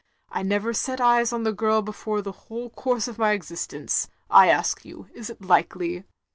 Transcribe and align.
I 0.31 0.41
never 0.41 0.73
set 0.73 0.99
eyes 0.99 1.31
on 1.31 1.43
the 1.43 1.53
girl 1.53 1.83
before 1.83 2.17
in 2.17 2.23
the 2.23 2.31
whole 2.31 2.71
course 2.71 3.07
of 3.07 3.19
my 3.19 3.33
existence. 3.33 4.09
I 4.31 4.47
ask 4.47 4.83
you, 4.83 5.07
is 5.13 5.29
it 5.29 5.43
likely?" 5.45 6.05